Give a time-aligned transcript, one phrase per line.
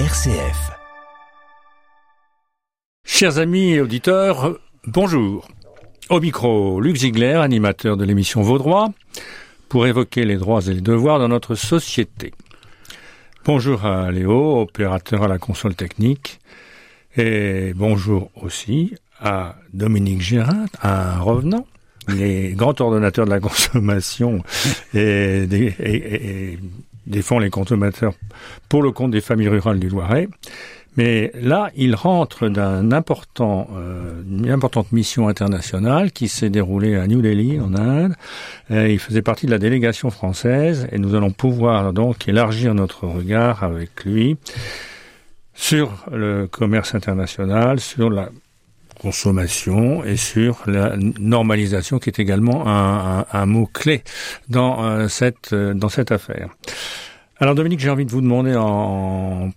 [0.00, 0.72] RCF.
[3.06, 5.46] Chers amis et auditeurs, bonjour.
[6.10, 8.92] Au micro, Luc Ziegler, animateur de l'émission Vaudrois,
[9.68, 12.34] pour évoquer les droits et les devoirs dans notre société.
[13.44, 16.40] Bonjour à Léo, opérateur à la console technique,
[17.16, 21.68] et bonjour aussi à Dominique Gérin, un revenant,
[22.08, 24.42] les grands ordonnateurs de la consommation
[24.92, 26.58] et, des,
[27.06, 28.14] défend les consommateurs
[28.68, 30.28] pour le compte des familles rurales du Loiret.
[30.96, 37.06] Mais là, il rentre d'un important, euh, une importante mission internationale qui s'est déroulée à
[37.08, 38.14] New Delhi, en Inde.
[38.70, 43.06] Et il faisait partie de la délégation française et nous allons pouvoir donc élargir notre
[43.06, 44.36] regard avec lui
[45.52, 48.28] sur le commerce international, sur la
[49.04, 54.02] consommation et sur la normalisation qui est également un, un, un mot clé
[54.48, 56.48] dans euh, cette euh, dans cette affaire.
[57.38, 59.50] Alors Dominique, j'ai envie de vous demander en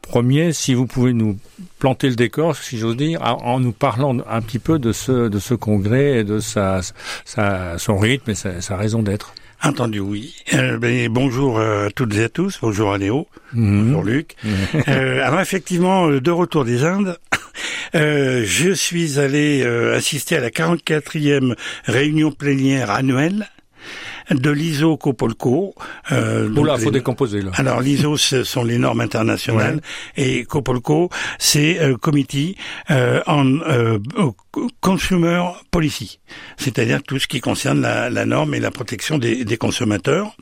[0.00, 1.36] premier si vous pouvez nous
[1.78, 5.38] planter le décor, si j'ose dire, en nous parlant un petit peu de ce de
[5.38, 6.80] ce congrès et de sa,
[7.26, 9.34] sa son rythme et sa, sa raison d'être.
[9.62, 10.34] Entendu, oui.
[10.54, 12.58] Euh, ben, bonjour à toutes et à tous.
[12.62, 13.26] Bonjour à Léo.
[13.52, 13.84] Mmh.
[13.84, 14.36] Bonjour Luc.
[14.44, 14.48] Mmh.
[14.88, 17.18] Euh, alors effectivement, de retour des Indes,
[17.94, 21.54] euh, je suis allé euh, assister à la 44e
[21.86, 23.46] réunion plénière annuelle
[24.30, 25.74] de l'ISO Copolco.
[26.12, 26.98] Euh, Oula, faut les...
[26.98, 27.52] décomposer là.
[27.54, 29.80] Alors l'ISO, ce sont les normes internationales
[30.16, 30.24] ouais.
[30.24, 32.56] et Copolco, c'est euh, Committee
[32.90, 33.98] euh, on euh,
[34.80, 36.20] Consumer Policy,
[36.56, 40.34] c'est-à-dire tout ce qui concerne la, la, norme et la protection des, des consommateurs,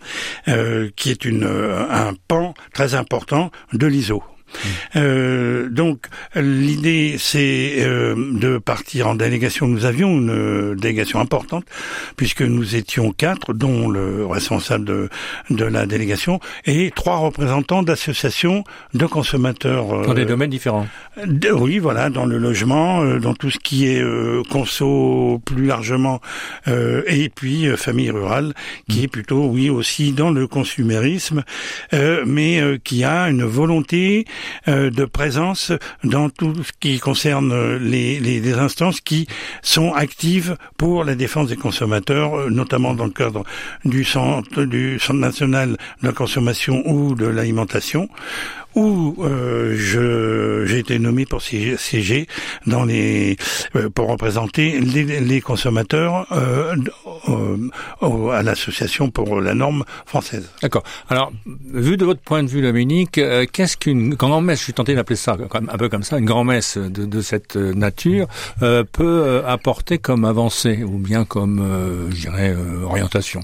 [0.49, 4.23] euh, qui est une, un pan très important de l'ISO.
[4.97, 6.07] Euh, donc
[6.37, 9.67] l'idée c'est euh, de partir en délégation.
[9.67, 11.65] Nous avions une euh, délégation importante
[12.17, 15.09] puisque nous étions quatre, dont le responsable de,
[15.51, 18.65] de la délégation et trois représentants d'associations
[18.95, 20.03] de consommateurs.
[20.03, 20.87] Dans des domaines différents.
[21.27, 24.05] De, oui, voilà, dans le logement, euh, dans tout ce qui est
[24.51, 26.21] conso plus largement,
[26.67, 28.55] et puis famille rurale,
[28.89, 31.45] qui est plutôt, oui, aussi dans le consumérisme,
[31.93, 34.35] mais qui a une volonté euh,
[34.67, 35.73] de présence
[36.03, 39.27] dans tout ce qui concerne les, les, les, instances qui
[39.63, 43.45] sont actives pour la défense des consommateurs, euh, notamment dans le cadre
[43.85, 48.09] du centre, du centre national de la consommation ou de l'alimentation
[48.75, 52.27] où euh, je j'ai été nommé pour siéger
[52.67, 53.37] dans les
[53.77, 56.75] euh, pour représenter les, les consommateurs euh,
[57.29, 60.51] euh, à l'association pour la norme française.
[60.63, 60.83] D'accord.
[61.09, 61.33] Alors,
[61.73, 65.17] vu de votre point de vue, Dominique, euh, qu'est-ce qu'une grand-messe, je suis tenté d'appeler
[65.17, 68.27] ça un peu comme ça, une grand-messe de, de, cette nature
[68.63, 73.41] euh, peut apporter comme avancée ou bien comme, je dirais, orientation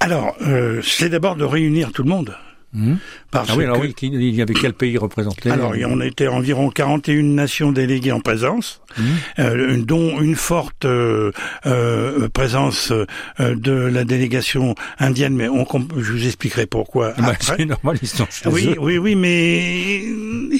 [0.00, 0.36] Alors,
[0.82, 2.36] c'est d'abord de réunir tout le monde.
[2.76, 2.96] Mmh.
[3.30, 3.86] Parce ah oui, alors que...
[3.86, 8.20] oui, il y avait quel pays représenté Alors, on était environ 41 nations déléguées en
[8.20, 9.02] présence, mmh.
[9.38, 11.32] euh, dont une forte euh,
[11.64, 12.92] euh, présence
[13.38, 15.66] de la délégation indienne, mais on,
[15.96, 18.78] je vous expliquerai pourquoi bah, C'est normal, ils sont chez Oui, eux.
[18.78, 20.02] oui, oui, mais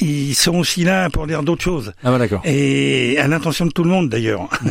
[0.00, 1.92] ils sont aussi là pour dire d'autres choses.
[2.02, 2.40] Ah bah d'accord.
[2.44, 4.48] Et à l'intention de tout le monde, d'ailleurs.
[4.62, 4.68] Mmh.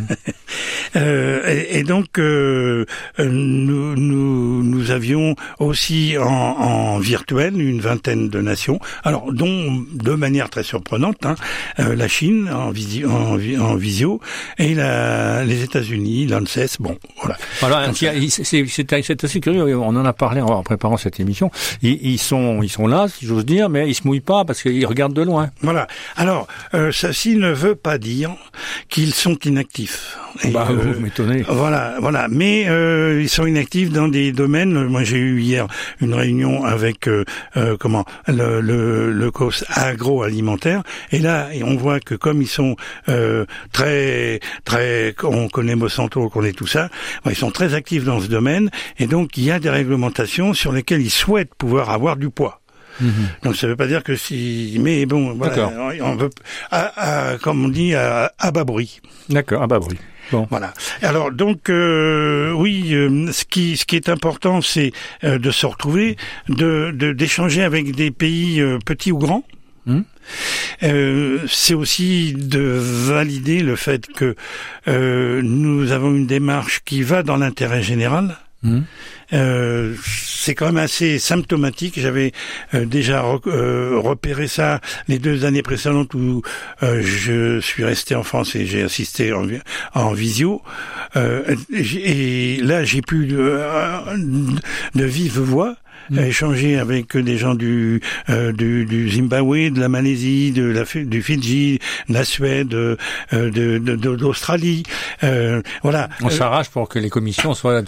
[0.96, 8.80] et, et, donc, nous, nous, nous avions aussi en, en virtuel une vingtaine de nations,
[9.04, 11.36] alors dont de manière très surprenante hein,
[11.80, 14.20] euh, la Chine en, visi en, en, visio
[14.58, 16.78] et la, les États-Unis, l'ANSES.
[16.80, 17.38] Bon, voilà.
[17.60, 19.78] Voilà, c'est assez curieux.
[19.78, 21.52] On en a parlé en préparant cette émission.
[21.82, 24.62] Ils, ils sont, ils sont là, si j'ose dire, mais ils se mouillent pas parce
[24.62, 25.50] qu'ils regardent de loin.
[25.62, 25.88] Voilà.
[26.16, 28.32] Alors, euh, ceci ne veut pas dire
[28.90, 30.18] qu'ils sont inactifs.
[30.44, 31.44] Et, bah, euh, vous m'étonnez.
[31.48, 32.28] Voilà, voilà.
[32.30, 34.86] Mais euh, ils sont inactifs dans des domaines.
[34.88, 35.68] Moi, j'ai eu hier
[36.02, 37.25] une réunion avec euh,
[37.58, 40.84] euh, comment le, le, le COS agroalimentaire.
[41.12, 42.76] Et là, on voit que comme ils sont
[43.10, 46.90] euh, très très, on connaît Monsanto, on connaît tout ça,
[47.26, 48.70] ils sont très actifs dans ce domaine.
[49.00, 52.62] Et donc, il y a des réglementations sur lesquelles ils souhaitent pouvoir avoir du poids.
[53.02, 53.10] Mmh.
[53.44, 55.70] Donc ça ne veut pas dire que si, mais bon, voilà,
[56.02, 56.30] on veut,
[56.72, 59.02] à, à, comme on dit, à, à bas bruit.
[59.28, 59.98] D'accord, à bas bruit.
[60.32, 60.48] Bon.
[60.50, 60.74] Voilà.
[61.02, 64.92] Alors donc euh, oui, euh, ce qui ce qui est important, c'est
[65.24, 66.18] euh, de se retrouver,
[66.50, 69.44] de d'échanger avec des pays euh, petits ou grands.
[69.88, 70.02] Mmh.
[71.48, 74.36] c'est aussi de valider le fait que
[74.88, 78.36] nous avons une démarche qui va dans l'intérêt général.
[78.66, 78.82] Mmh.
[79.34, 82.00] Euh, c'est quand même assez symptomatique.
[82.00, 82.32] J'avais
[82.74, 86.42] euh, déjà euh, repéré ça les deux années précédentes où
[86.84, 89.48] euh, je suis resté en France et j'ai assisté en,
[89.94, 90.62] en visio.
[91.16, 93.62] Euh, et là, j'ai pu de,
[94.96, 95.76] de vive voix
[96.10, 96.20] mmh.
[96.20, 101.22] échangé avec des gens du, euh, du, du Zimbabwe, de la Malaisie, de la du
[101.22, 101.80] Fidji,
[102.10, 102.96] de la Suède, euh,
[103.32, 103.78] de
[104.16, 104.84] d'Australie.
[105.24, 106.10] Euh, voilà.
[106.22, 107.82] On s'arrache pour que les commissions soient,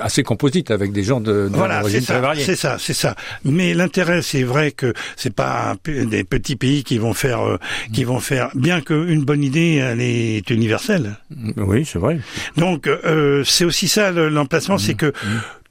[0.00, 2.44] assez composites avec des gens de, de voilà, très variés.
[2.44, 3.14] C'est ça, c'est ça.
[3.44, 7.58] Mais l'intérêt, c'est vrai que c'est pas des petits pays qui vont faire, euh,
[7.92, 11.16] qui vont faire, bien qu'une bonne idée, elle est universelle.
[11.56, 12.20] Oui, c'est vrai.
[12.56, 15.12] Donc euh, c'est aussi ça l'emplacement, c'est que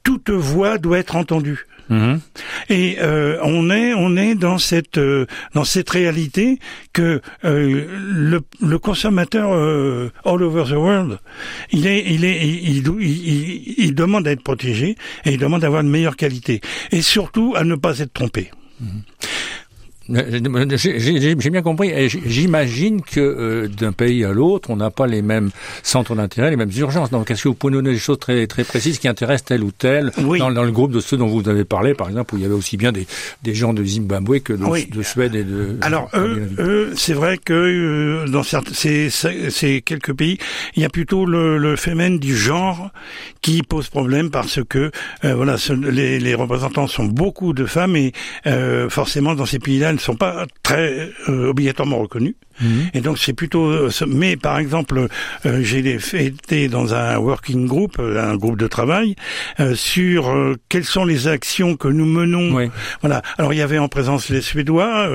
[0.03, 1.65] toute voix doit être entendue.
[1.91, 2.21] Mhm.
[2.69, 6.57] Et euh, on est on est dans cette euh, dans cette réalité
[6.93, 11.19] que euh, le, le, consommateur euh, all over the world,
[11.73, 14.95] il est il est il, il, il, demande à être protégé
[15.25, 16.61] et il demande d'avoir une meilleure qualité
[16.93, 18.51] et surtout à ne pas être trompé.
[18.79, 19.01] Mhm.
[20.11, 21.91] J'ai bien compris.
[22.25, 25.51] J'imagine que euh, d'un pays à l'autre, on n'a pas les mêmes
[25.83, 27.09] centres d'intérêt, les mêmes urgences.
[27.11, 29.63] Donc, est-ce que vous pouvez nous donner des choses très, très précises qui intéressent tel
[29.63, 32.37] ou tel dans, dans, le groupe de ceux dont vous avez parlé, par exemple, où
[32.37, 33.07] il y avait aussi bien des,
[33.43, 35.77] des gens de Zimbabwe que de, de Suède et de...
[35.81, 40.37] Alors, eux, eux c'est vrai que euh, dans certains, ces, ces quelques pays,
[40.75, 42.91] il y a plutôt le, le phénomène du genre
[43.41, 44.91] qui pose problème parce que,
[45.23, 45.55] euh, voilà,
[45.91, 48.13] les, les, représentants sont beaucoup de femmes et
[48.89, 52.35] forcément, dans ces pays-là, sont pas très euh, obligatoirement reconnus.
[52.61, 52.89] Mhm.
[52.93, 53.65] Et donc c'est plutôt.
[53.65, 55.07] Euh, mais par exemple,
[55.45, 59.15] euh, j'ai été dans un working group, un groupe de travail,
[59.75, 60.33] sur
[60.69, 62.69] quelles sont les actions que nous menons.
[63.01, 63.21] Voilà.
[63.37, 65.09] Alors il y avait en présence les Suédois,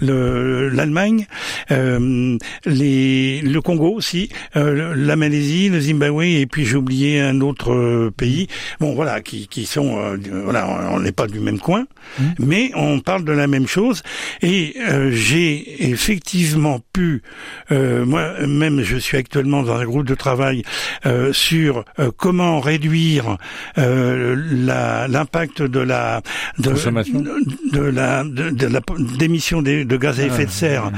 [0.00, 1.26] l'Allemagne,
[1.70, 8.48] le Congo aussi, la Malaisie, le Zimbabwe et puis j'ai oublié un autre pays.
[8.80, 9.98] Bon voilà, qui, qui sont
[10.44, 11.86] voilà, on n'est pas du même coin,
[12.18, 12.34] mhm.
[12.38, 14.02] mais on parle de la même chose
[14.42, 17.22] et euh, j'ai effectivement pu,
[17.70, 20.62] euh, moi-même, je suis actuellement dans un groupe de travail
[21.06, 21.84] euh, sur
[22.16, 23.36] comment réduire
[23.76, 26.22] l'impact de la
[26.58, 27.20] de, Consommation.
[27.20, 30.92] de, la de, la de, gaz à effet de ah, serre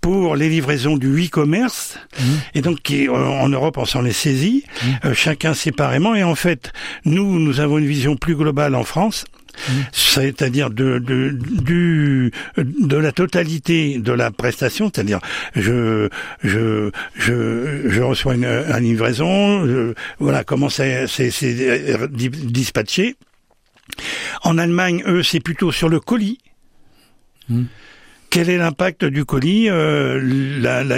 [0.00, 2.22] pour les livraisons du e-commerce mmh.
[2.54, 4.64] et donc qui en Europe on s'en est saisi
[5.04, 5.12] mmh.
[5.12, 6.72] chacun séparément et en fait
[7.04, 9.24] nous nous avons une vision plus globale en France
[9.92, 15.20] c'est-à-dire de, de, du, de la totalité de la prestation, c'est-à-dire
[15.54, 16.08] je,
[16.42, 21.06] je, je, je reçois une, livraison, voilà comment c'est
[22.10, 23.16] dispatché.
[24.42, 26.38] En Allemagne, eux, c'est plutôt sur le colis.
[27.48, 27.64] Mmh.
[28.34, 30.18] Quel est l'impact du colis euh,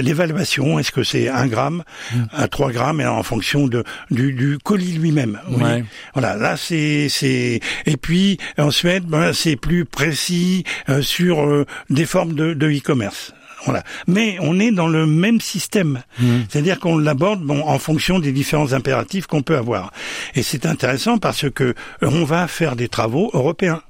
[0.01, 1.83] L'évaluation, est-ce que c'est 1 gramme,
[2.15, 2.23] mm.
[2.33, 5.39] à 3 grammes, et en fonction de du, du colis lui-même?
[5.51, 5.85] Oui.
[6.15, 12.07] Voilà, là c'est c'est et puis ensuite ben, c'est plus précis euh, sur euh, des
[12.07, 13.35] formes de e-commerce.
[13.67, 13.83] Voilà.
[14.07, 16.03] Mais on est dans le même système.
[16.19, 16.39] Mm.
[16.49, 19.93] C'est-à-dire qu'on l'aborde bon, en fonction des différents impératifs qu'on peut avoir.
[20.37, 23.83] Et c'est intéressant parce que on va faire des travaux européens.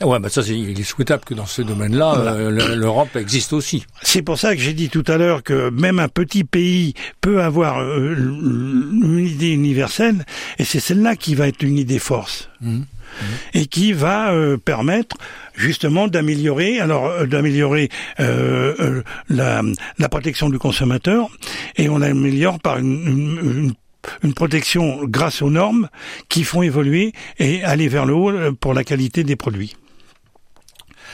[0.00, 3.84] Ouais, bah ça, c'est, il est souhaitable que dans ce domaine-là, euh, l'Europe existe aussi.
[4.02, 7.42] C'est pour ça que j'ai dit tout à l'heure que même un petit pays peut
[7.42, 10.24] avoir euh, une idée universelle,
[10.58, 12.48] et c'est celle-là qui va être une idée force.
[12.60, 12.78] Mmh.
[12.78, 13.24] Mmh.
[13.54, 15.16] et qui va euh, permettre
[15.54, 19.62] justement d'améliorer alors d'améliorer la,
[19.98, 21.30] la, protection du consommateur
[21.76, 23.74] et on l'améliore par une, une,
[24.22, 25.88] une protection grâce aux normes
[26.28, 29.74] qui font évoluer et aller vers le haut pour la qualité des produits.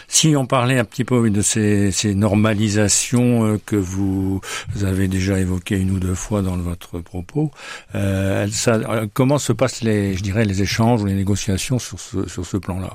[0.09, 4.41] Si on parlait un petit peu de ces, normalisations euh, que vous,
[4.83, 7.51] avez déjà évoquées une ou deux fois dans votre propos,
[7.95, 12.29] euh, euh, comment se passent les, je dirais, les échanges ou les négociations sur ce,
[12.29, 12.95] sur ce plan-là?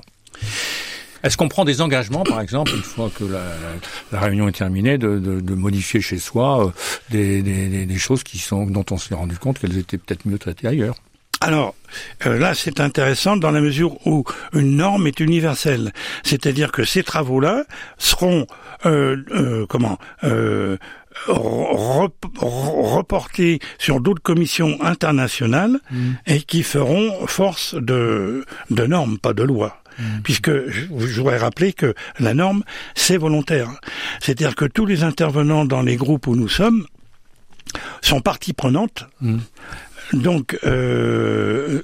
[1.22, 5.20] Est-ce qu'on prend des engagements, par exemple, une fois que la, réunion est terminée, de,
[5.20, 6.74] de, modifier chez soi
[7.10, 10.39] des, des, des, choses qui sont dont on s'est rendu compte qu'elles étaient peut-être mieux
[10.39, 10.96] traitées ailleurs?
[11.41, 11.75] Alors
[12.25, 15.91] euh, là, c'est intéressant dans la mesure où une norme est universelle,
[16.24, 17.63] c'est-à-dire que ces travaux-là
[17.98, 18.46] seront
[18.86, 19.98] euh, euh, comment
[22.38, 26.12] reportés sur d'autres commissions internationales mmh.
[26.27, 29.81] et qui feront force de, de normes, pas de loi.
[29.98, 30.03] Mmh.
[30.24, 32.63] Puisque je, voudrais rappeler que la norme,
[32.96, 33.69] c'est volontaire.
[34.22, 36.86] C'est-à-dire que tous les intervenants dans les groupes où nous sommes
[38.01, 39.05] sont partie prenante.
[39.22, 39.39] Mmh.
[40.13, 41.82] Donc, euh,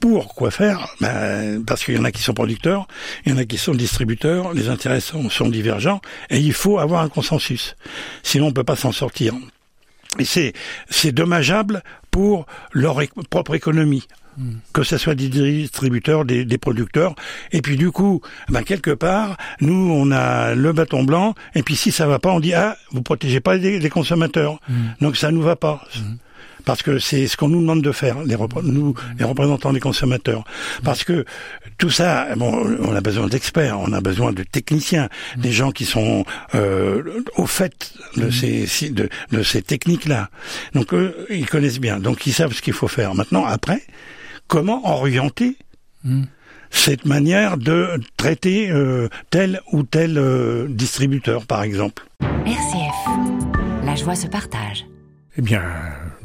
[0.00, 0.88] pour quoi faire?
[1.00, 2.86] Ben, Parce qu'il y en a qui sont producteurs,
[3.24, 7.02] il y en a qui sont distributeurs, les intérêts sont, divergents, et il faut avoir
[7.02, 7.76] un consensus.
[8.22, 9.34] Sinon, on peut pas s'en sortir.
[10.18, 10.54] Et c'est
[10.88, 14.06] c'est dommageable pour leur propre économie.
[14.38, 14.56] Hmm.
[14.74, 17.14] que ce soit des distributeurs, des, producteurs.
[17.52, 18.20] Et puis du coup,
[18.50, 21.34] ben quelque part, nous on a le bâton blanc.
[21.54, 24.60] Et puis si ça va pas, on dit ah vous protégez pas les, consommateurs.
[24.68, 24.88] Hmm.
[25.00, 25.82] Donc ça nous va pas.
[25.96, 26.16] Hmm
[26.66, 30.44] parce que c'est ce qu'on nous demande de faire, les nous, les représentants des consommateurs.
[30.84, 31.24] Parce que
[31.78, 35.86] tout ça, bon, on a besoin d'experts, on a besoin de techniciens, des gens qui
[35.86, 40.28] sont euh, au fait de ces de, de ces techniques-là.
[40.74, 43.14] Donc eux, ils connaissent bien, donc ils savent ce qu'il faut faire.
[43.14, 43.82] Maintenant, après,
[44.48, 45.56] comment orienter
[46.70, 52.04] cette manière de traiter euh, tel ou tel euh, distributeur, par exemple?
[52.44, 54.84] RCF, la joie se partage.
[55.38, 55.62] Eh bien,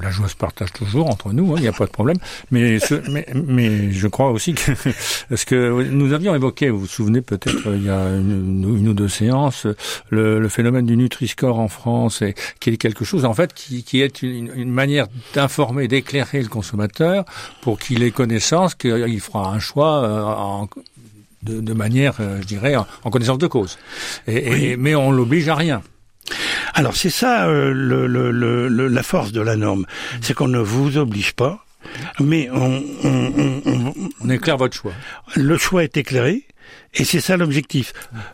[0.02, 2.18] la joie se partage toujours entre nous, hein, il n'y a pas de problème.
[2.52, 2.80] Mais,
[3.10, 4.72] mais, mais, je crois aussi que
[5.36, 9.08] ce que nous avions évoqué, vous vous souvenez peut-être il y a une, ou deux
[9.08, 9.68] séances,
[10.10, 13.84] le, le phénomène du Nutri-Score en France, et, qui est quelque chose en fait qui,
[13.84, 17.26] qui est une, une manière d'informer, d'éclairer le consommateur
[17.62, 20.70] pour qu'il ait connaissance qu'il fera un choix euh, en,
[21.44, 23.78] de, de, manière, euh, je dirais, en, connaissance de cause.
[24.28, 25.82] Et, et mais on l'oblige à rien.
[26.74, 29.86] Alors c'est ça euh, le, le, le, la force de la norme,
[30.22, 31.66] c'est qu'on ne vous oblige pas,
[32.20, 34.94] mais on, on, on, on éclaire votre choix.
[35.36, 36.46] Le choix est éclairé.
[36.94, 37.94] Et c'est ça l'objectif.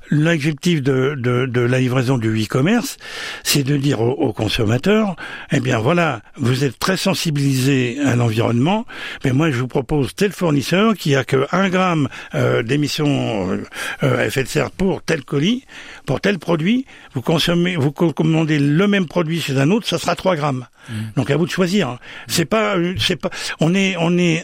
[0.10, 2.98] L'objectif de, de, de, la livraison du e-commerce,
[3.44, 5.16] c'est de dire aux, consommateurs,
[5.52, 8.86] eh bien voilà, vous êtes très sensibilisé à l'environnement,
[9.24, 13.64] mais moi je vous propose tel fournisseur qui a que 1 gramme euh, d'émissions euh,
[14.02, 15.64] euh, effet de serre pour tel colis,
[16.08, 20.16] pour tel produit, vous consommez, vous commandez le même produit chez un autre, ça sera
[20.16, 20.66] 3 grammes.
[20.90, 20.94] Mmh.
[21.16, 22.00] Donc à vous de choisir.
[22.28, 23.30] C'est pas, c'est pas,
[23.60, 24.44] on est, on est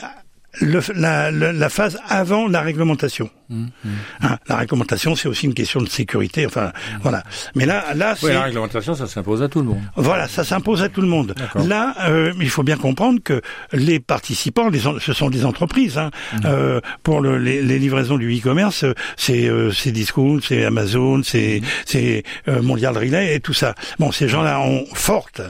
[0.61, 3.29] le, la, la, phase avant la réglementation.
[3.49, 3.89] Mmh, mmh.
[4.21, 6.45] Hein, la réglementation, c'est aussi une question de sécurité.
[6.45, 6.97] Enfin, mmh.
[7.01, 7.23] voilà.
[7.55, 9.81] Mais là, là, c'est la réglementation, ça s'impose à tout le monde.
[9.95, 11.33] Voilà, ça s'impose à tout le monde.
[11.55, 13.41] Là, euh, il faut bien comprendre que
[13.71, 15.97] les participants, les, ce sont des entreprises.
[15.97, 16.11] Hein.
[16.45, 18.85] Euh, pour le, les, les, livraisons du e-commerce,
[19.17, 23.75] c'est euh, c'est Discount, c'est Amazon, c'est c'est euh, Mondial Relay et tout ça.
[23.99, 25.41] Bon, ces gens-là ont forte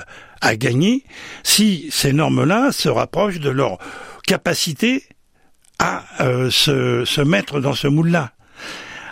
[0.41, 1.03] à gagner
[1.43, 3.77] si ces normes-là se rapprochent de leur
[4.25, 5.03] capacité
[5.80, 8.32] à euh, se, se, mettre dans ce moule-là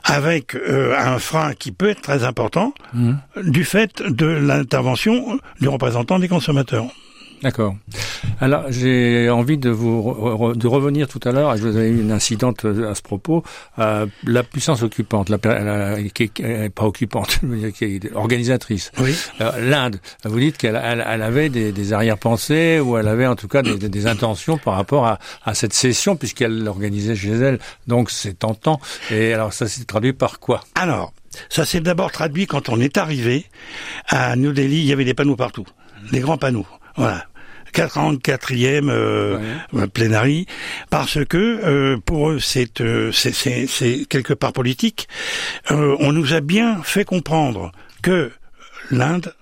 [0.04, 3.14] avec euh, un frein qui peut être très important mmh.
[3.44, 6.88] du fait de l'intervention du représentant des consommateurs.
[7.42, 7.76] D'accord.
[8.40, 11.58] Alors j'ai envie de vous de revenir tout à l'heure.
[11.58, 13.44] Je vous avez eu une incidente à ce propos.
[13.80, 15.38] Euh, la puissance occupante, la,
[16.14, 17.40] qui est pas occupante,
[17.76, 18.92] qui est organisatrice.
[19.00, 19.16] Oui.
[19.42, 20.00] Euh, L'Inde.
[20.24, 23.64] Vous dites qu'elle elle, elle avait des, des arrière-pensées ou elle avait en tout cas
[23.64, 27.60] des, des intentions par rapport à, à cette session puisqu'elle l'organisait chez elle.
[27.88, 28.80] Donc c'est tentant.
[29.10, 30.62] Et alors ça s'est traduit par quoi?
[30.76, 31.14] Alors.
[31.48, 33.46] Ça s'est d'abord traduit quand on est arrivé
[34.10, 35.66] à New Delhi, il y avait des panneaux partout,
[36.12, 36.66] des grands panneaux.
[36.98, 37.26] Voilà.
[37.74, 40.46] 44e euh, plénarie,
[40.90, 45.08] parce que euh, pour eux c'est euh, c'est quelque part politique.
[45.72, 48.32] Euh, on nous a bien fait comprendre que
[48.90, 49.34] l'Inde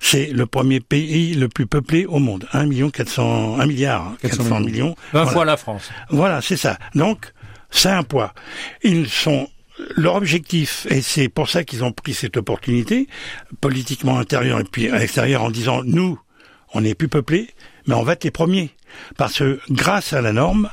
[0.00, 4.60] c'est le premier pays le plus peuplé au monde, 1 million 400 1 milliard 400,
[4.60, 5.90] millions, 20 fois la France.
[6.10, 6.78] Voilà, c'est ça.
[6.94, 7.32] Donc
[7.70, 8.34] c'est un poids.
[8.82, 9.48] Ils sont
[9.96, 13.08] leur objectif, et c'est pour ça qu'ils ont pris cette opportunité,
[13.60, 16.18] politiquement intérieur et puis à l'extérieur, en disant nous,
[16.74, 17.50] on est plus peuplé,
[17.86, 18.70] mais on va être les premiers.
[19.16, 20.70] Parce que grâce à la norme,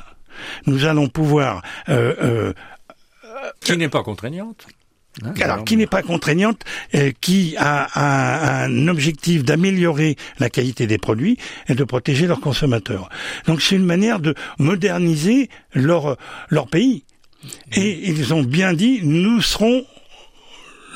[0.65, 1.61] nous allons pouvoir...
[1.89, 2.53] Euh, euh,
[3.61, 4.67] qui n'est pas contraignante
[5.23, 6.63] Hein, alors, qui n'est pas contraignante,
[6.95, 11.37] euh, qui a un, objectif d'améliorer la qualité des produits
[11.67, 13.09] et de protéger leurs consommateurs.
[13.45, 16.17] Donc, c'est une manière de moderniser leur
[16.49, 17.03] leur pays.
[17.73, 19.85] Et ils ont bien dit, nous serons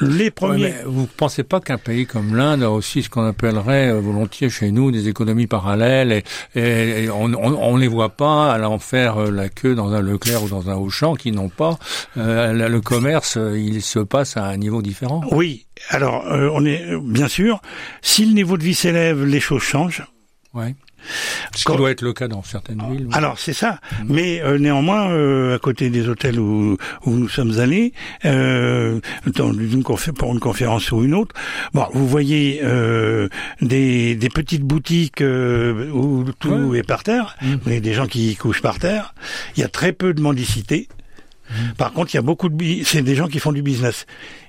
[0.02, 0.74] les premiers.
[0.86, 4.50] vous ne pensez pas qu'un pays comme l'Inde a aussi ce qu'on appellerait euh, volontiers
[4.50, 6.24] chez nous des économies parallèles
[6.56, 10.50] et, on ne les voit pas allant faire euh, la queue dans un Leclerc ou
[10.50, 11.78] dans un Auchan qui n'ont pas
[12.18, 15.22] euh, le commerce, il se passe à un niveau différent.
[15.32, 17.62] Oui, alors on est bien sûr,
[18.02, 20.06] si le niveau de vie s'élève, les choses changent.
[20.54, 20.76] Ouais.
[21.56, 23.08] Ce qui doit être le cas dans certaines villes.
[23.12, 24.06] Alors c'est ça, mm.
[24.10, 27.94] mais euh, néanmoins, euh, à côté des hôtels où, où nous sommes allés,
[28.26, 29.00] euh,
[29.36, 31.36] dans une pour une conférence ou une autre,
[31.74, 33.28] bon, vous voyez euh,
[33.62, 37.52] des, des petites boutiques où tout est par terre, mm.
[37.52, 39.14] vous voyez des gens qui couchent par terre.
[39.56, 40.88] Il y a très peu de mendicité.
[41.50, 41.74] Mm.
[41.78, 44.06] Par contre, il y a beaucoup de c'est des gens qui font du business.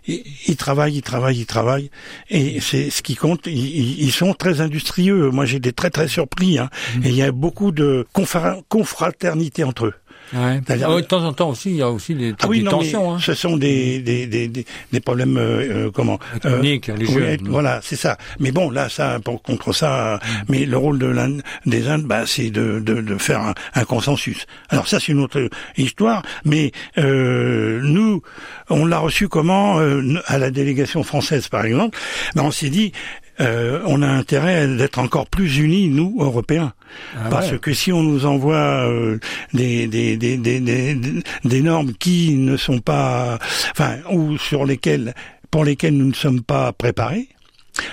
[0.06, 1.90] Ils, travaillent, ils travaillent, ils travaillent,
[2.28, 3.46] et c'est ce qui compte.
[3.46, 5.30] Ils, sont très industrieux.
[5.30, 6.58] Moi, j'ai été très très surpris.
[6.58, 6.68] Hein.
[6.96, 7.04] Mm.
[7.04, 9.94] Et il y a beaucoup de confraternité entre eux.
[10.34, 10.60] Ouais.
[10.60, 13.14] de temps en temps aussi, il y a aussi des, ah oui, tensions.
[13.14, 13.18] hein.
[13.20, 17.96] Ce sont des, des, des, des, problèmes, euh, euh comment Techniques, euh, oui, Voilà, c'est
[17.96, 18.18] ça.
[18.40, 22.24] Mais bon, là, ça, pour, contre ça, mais le rôle de l'Inde, des Indes, bah,
[22.26, 24.46] c'est de, de, de, faire un, un, consensus.
[24.70, 26.22] Alors ça, c'est une autre histoire.
[26.44, 28.22] Mais euh, nous,
[28.70, 31.98] on l'a reçu comment euh, à la délégation française, par exemple
[32.34, 32.92] ben, On s'est dit,
[33.40, 36.72] euh, on a intérêt d'être encore plus unis, nous, Européens.
[37.16, 37.58] Ah Parce ouais.
[37.58, 39.18] que si on nous envoie euh,
[39.52, 40.96] des, des, des, des, des,
[41.44, 43.38] des normes qui ne sont pas,
[43.72, 45.14] enfin, ou sur lesquelles,
[45.50, 47.28] pour lesquelles nous ne sommes pas préparés,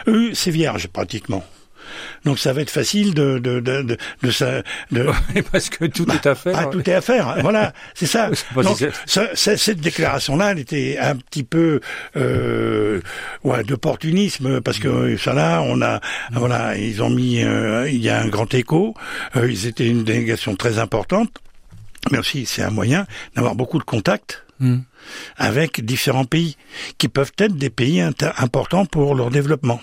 [0.07, 1.43] eux, c'est vierge pratiquement.
[2.25, 5.09] Donc ça va être facile de de de de, de, ça- de-
[5.51, 6.55] Parce que tout est à faire.
[6.57, 7.35] ah, tout est à faire.
[7.41, 8.29] Voilà, c'est ça.
[9.05, 11.79] Si cette déclaration-là, elle était un petit peu
[12.15, 13.01] euh,
[13.43, 15.99] ouais, d'opportunisme parce que ça là, on a
[16.31, 18.93] voilà, ils ont mis, euh, il y a un grand écho.
[19.35, 21.31] Euh, ils étaient une délégation très importante,
[22.11, 23.05] mais aussi c'est un moyen
[23.35, 24.81] d'avoir beaucoup de contacts Hmm.
[25.37, 26.55] avec différents pays
[26.99, 27.99] qui peuvent être des pays
[28.37, 29.81] importants pour leur développement.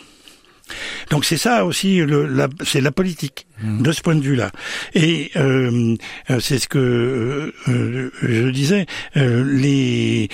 [1.11, 4.51] Donc c'est ça aussi, le, la, c'est la politique de ce point de vue-là.
[4.95, 5.97] Et euh,
[6.31, 8.87] euh, c'est ce que euh, je disais.
[9.17, 10.29] euh, les,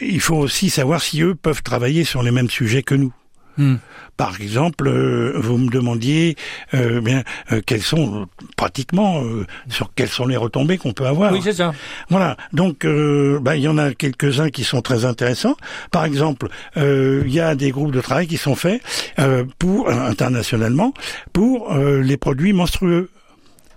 [0.00, 3.12] il faut aussi savoir si eux peuvent travailler sur les mêmes sujets que nous.
[3.58, 3.76] Hmm.
[4.16, 6.36] Par exemple, euh, vous me demandiez
[6.74, 7.22] euh, bien
[7.52, 8.24] euh, quelles sont euh,
[8.56, 11.32] pratiquement euh, sur quelles sont les retombées qu'on peut avoir.
[11.32, 11.74] Oui, c'est ça.
[12.08, 12.36] Voilà.
[12.52, 15.56] Donc, euh, bah, il y en a quelques-uns qui sont très intéressants.
[15.90, 18.80] Par exemple, euh, il y a des groupes de travail qui sont faits
[19.18, 20.92] euh, pour euh, internationalement
[21.32, 23.10] pour euh, les produits menstrueux.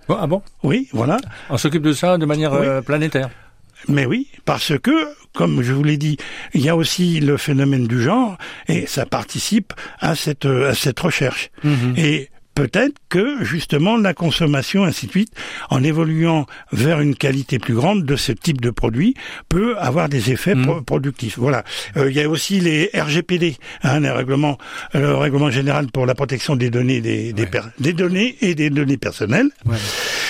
[0.08, 0.42] Bon, ah bon?
[0.62, 1.18] Oui, voilà.
[1.50, 2.66] On s'occupe de ça de manière Oui.
[2.84, 3.30] planétaire.
[3.88, 4.90] Mais oui, parce que,
[5.34, 6.16] comme je vous l'ai dit,
[6.54, 8.36] il y a aussi le phénomène du genre
[8.68, 11.50] et ça participe à cette à cette recherche.
[11.96, 15.32] Et peut-être que justement la consommation, ainsi de suite,
[15.70, 19.14] en évoluant vers une qualité plus grande de ce type de produit,
[19.48, 21.38] peut avoir des effets pro- productifs.
[21.38, 21.64] Voilà.
[21.96, 24.58] Euh, il y a aussi les RGPD, hein, les règlements,
[24.92, 27.46] le règlement général pour la protection des données des des,
[27.78, 29.48] des données et des données personnelles.
[29.64, 29.72] Ça,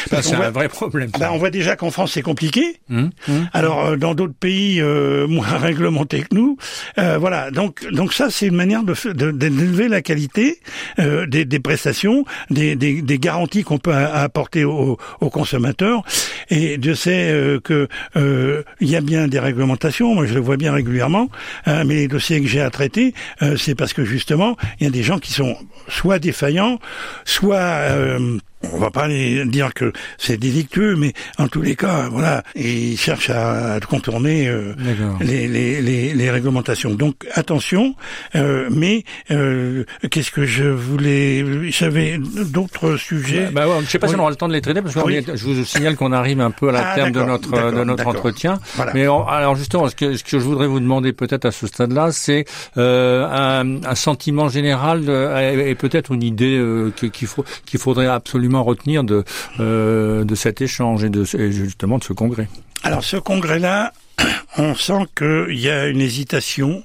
[0.09, 1.11] Parce c'est un voit- vrai problème.
[1.19, 2.77] Ben, on voit déjà qu'en France c'est compliqué.
[2.89, 3.33] Hmm, hmm.
[3.53, 6.57] Alors euh, dans d'autres pays euh, moins réglementés que nous,
[6.99, 7.51] euh, voilà.
[7.51, 8.95] Donc donc ça c'est une manière de
[9.33, 10.61] d'élever la qualité
[10.99, 16.03] euh, des, des prestations, des, des, des garanties qu'on peut a- apporter aux, aux consommateurs.
[16.51, 20.15] Et je sais euh, que euh, il y a bien des réglementations.
[20.15, 21.29] Moi je le vois bien régulièrement.
[21.67, 24.91] mais les dossiers que j'ai à traiter, euh, c'est parce que justement il y a
[24.91, 25.57] des gens qui sont
[25.89, 26.79] soit défaillants,
[27.25, 32.09] soit euh, on va pas les dire que c'est délictueux, mais en tous les cas,
[32.11, 34.75] voilà, ils cherchent à, à contourner euh,
[35.21, 36.91] les, les, les, les réglementations.
[36.95, 37.95] Donc attention,
[38.35, 43.49] euh, mais euh, qu'est-ce que je voulais J'avais d'autres sujets.
[43.53, 45.01] Bah ouais, je sais pas si on aura le temps de les traiter parce que
[45.01, 45.25] Oui.
[45.35, 48.07] je vous signale qu'on arrive un peu à la Ah, terme de notre de notre
[48.07, 48.59] entretien.
[48.77, 48.93] Voilà.
[48.95, 51.67] Mais on- alors justement, ce que, ce que je voudrais vous demander peut-être à ce
[51.67, 52.45] stade-là, c'est
[52.77, 57.81] euh, un, un sentiment général de- et, et peut-être une idée euh, qu'il faut qu'il
[57.81, 59.23] faudrait absolument retenir de
[59.61, 62.49] euh, de cet échange et de et justement de ce congrès.
[62.83, 63.93] Alors ce congrès-là,
[64.59, 66.83] on sent qu'il y a une hésitation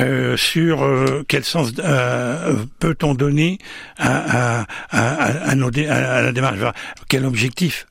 [0.00, 3.58] euh, sur euh, quel sens euh, peut-on donner
[3.98, 6.72] à, à, à, à nos dé- à- à la démarche, Enfin,
[7.08, 7.86] quel objectif?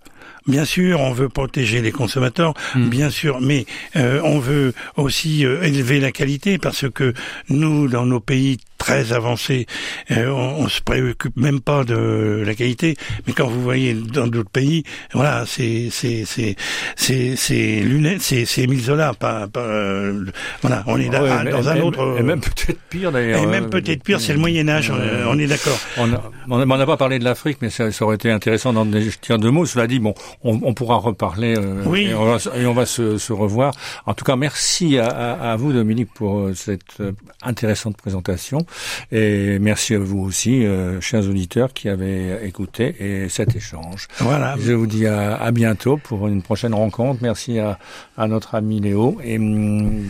[0.48, 6.14] Bien sûr, on veut protéger les consommateurs, bien sûr, mais on veut aussi élever la
[6.14, 7.14] qualité parce que
[7.50, 9.66] nous, dans nos pays très avancés,
[10.12, 12.96] euh, on, on se préoccupe même pas de la qualité.
[13.26, 16.56] Mais quand vous voyez dans d'autres pays, voilà, c'est c'est c'est
[16.96, 20.26] c'est c'est lunettes, c'est c'est Émile Zola, pas, pas euh,
[20.62, 22.16] voilà, on est là- Ouais, ah, mais- dans un et- autre.
[22.20, 23.42] et même peut-être pire d'ailleurs.
[23.42, 24.92] et même euh, peut-être pire, c'est le Moyen Âge.
[24.94, 25.80] euh, on est d'accord.
[25.98, 26.08] On
[26.50, 29.52] on n'a pas parlé de l'Afrique, mais ça, ça aurait été intéressant d'en dire deux
[29.52, 29.66] mots.
[29.66, 30.14] Cela dit, bon,
[30.44, 32.04] on, on pourra reparler euh, Oui.
[32.10, 33.74] et on va, se- et on va se, se revoir.
[34.06, 37.12] En tout cas, merci à, à- à vous, Dominique, pour euh, cette euh,
[37.42, 38.66] intéressante présentation.
[39.12, 44.08] Et merci à vous aussi, euh, chers auditeurs, qui avez écouté et cet échange.
[44.20, 44.56] Voilà.
[44.60, 47.20] Je vous dis à, à bientôt pour une prochaine rencontre.
[47.22, 47.78] Merci à,
[48.18, 50.08] à notre ami Léo et hum,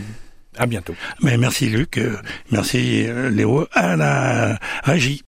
[0.56, 0.94] à bientôt.
[1.22, 2.16] Mais merci Luc, euh,
[2.50, 5.22] merci euh, Léo à la régie.